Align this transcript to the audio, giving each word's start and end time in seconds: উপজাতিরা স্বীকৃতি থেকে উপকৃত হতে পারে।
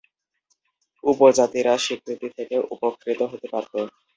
উপজাতিরা 1.03 1.73
স্বীকৃতি 1.77 2.27
থেকে 2.37 2.55
উপকৃত 2.71 3.19
হতে 3.31 3.47
পারে। 3.53 3.79